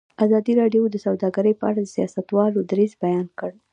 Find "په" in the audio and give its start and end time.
1.57-1.63